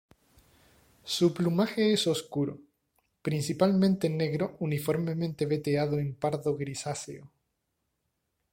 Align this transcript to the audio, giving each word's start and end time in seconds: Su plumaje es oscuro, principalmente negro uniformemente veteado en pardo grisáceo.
Su 1.03 1.31
plumaje 1.31 1.93
es 1.93 2.07
oscuro, 2.07 2.57
principalmente 3.21 4.09
negro 4.09 4.55
uniformemente 4.59 5.45
veteado 5.45 5.99
en 5.99 6.15
pardo 6.15 6.57
grisáceo. 6.57 7.29